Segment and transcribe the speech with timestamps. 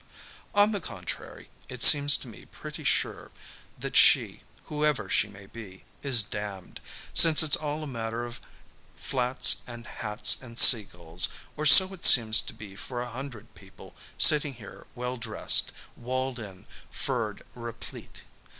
[0.55, 3.29] On the contrary, it seems to me pretty sure
[3.77, 6.81] that she, whoever she may be, is damned,
[7.13, 8.39] since it's all a matter of
[8.95, 13.53] flats and hats and sea gulls, or so it seems to be for a hundred
[13.53, 18.23] people sitting here well dressed, walled in, furred, replete.